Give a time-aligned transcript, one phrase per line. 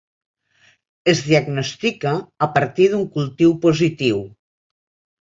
[1.13, 2.15] Es diagnostica
[2.49, 4.29] a partir d'un cultiu positiu.